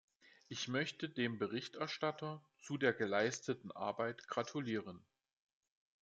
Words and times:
Ich 0.47 0.67
möchte 0.67 1.07
dem 1.09 1.37
Berichterstatter 1.37 2.43
zu 2.59 2.79
der 2.79 2.91
geleisteten 2.91 3.71
Arbeit 3.71 4.27
gratulieren. 4.27 5.05